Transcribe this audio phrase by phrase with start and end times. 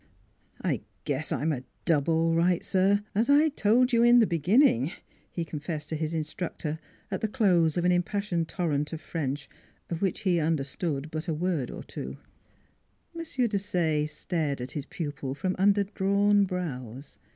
[0.71, 4.93] "I guess I'm a dub all right, sir, as I told you in the beginning,"
[5.29, 6.79] he confessed to his instructor
[7.11, 9.47] at the close of an impassioned torrent of French
[9.91, 12.17] of which he understood but a word or two.
[13.15, 13.23] M.
[13.23, 17.19] Desaye stared at his pupil from under drawn brows.